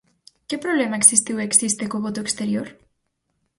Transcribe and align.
Que 0.47 0.57
problema 0.65 0.99
existiu 0.99 1.35
e 1.39 1.47
existe 1.49 1.89
co 1.91 2.03
voto 2.05 2.19
exterior? 2.25 2.67